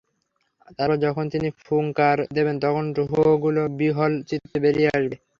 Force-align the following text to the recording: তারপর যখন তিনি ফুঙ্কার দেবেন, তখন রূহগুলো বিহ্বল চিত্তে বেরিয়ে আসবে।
তারপর 0.77 0.97
যখন 1.05 1.25
তিনি 1.33 1.47
ফুঙ্কার 1.61 2.17
দেবেন, 2.35 2.55
তখন 2.59 2.85
রূহগুলো 2.97 3.61
বিহ্বল 3.79 4.13
চিত্তে 4.29 4.57
বেরিয়ে 4.63 4.89
আসবে। 4.91 5.15